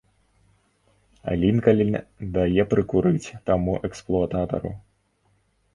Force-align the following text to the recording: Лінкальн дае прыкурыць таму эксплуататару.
Лінкальн 1.43 1.91
дае 2.39 2.61
прыкурыць 2.73 3.35
таму 3.53 3.73
эксплуататару. 3.91 4.71